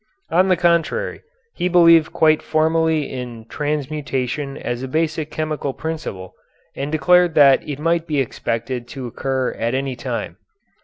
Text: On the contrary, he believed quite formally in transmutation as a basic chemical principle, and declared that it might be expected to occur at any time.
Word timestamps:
On 0.31 0.47
the 0.47 0.57
contrary, 0.57 1.21
he 1.53 1.69
believed 1.69 2.11
quite 2.11 2.41
formally 2.41 3.03
in 3.07 3.45
transmutation 3.45 4.57
as 4.57 4.81
a 4.81 4.87
basic 4.87 5.29
chemical 5.29 5.73
principle, 5.75 6.33
and 6.75 6.91
declared 6.91 7.35
that 7.35 7.61
it 7.69 7.77
might 7.77 8.07
be 8.07 8.19
expected 8.19 8.87
to 8.87 9.05
occur 9.05 9.51
at 9.51 9.75
any 9.75 9.95
time. 9.95 10.37